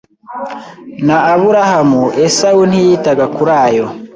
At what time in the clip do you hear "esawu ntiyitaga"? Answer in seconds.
2.25-3.25